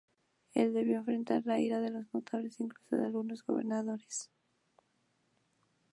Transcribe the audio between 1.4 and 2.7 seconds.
la ira de los notables e